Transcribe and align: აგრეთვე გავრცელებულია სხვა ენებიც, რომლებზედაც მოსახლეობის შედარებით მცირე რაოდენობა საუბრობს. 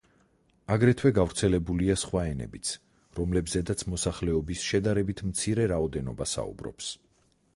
აგრეთვე 0.75 1.09
გავრცელებულია 1.17 1.97
სხვა 2.03 2.23
ენებიც, 2.29 2.71
რომლებზედაც 3.19 3.85
მოსახლეობის 3.95 4.65
შედარებით 4.71 5.23
მცირე 5.31 5.71
რაოდენობა 5.73 6.31
საუბრობს. 6.35 6.91